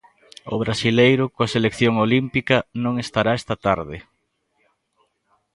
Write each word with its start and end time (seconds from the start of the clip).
O 0.53 0.55
brasileiro, 0.63 1.25
coa 1.35 1.51
selección 1.55 1.93
olímpica, 2.05 2.57
non 2.83 2.93
estará 3.03 3.31
esta 3.39 3.55
tarde. 3.65 3.97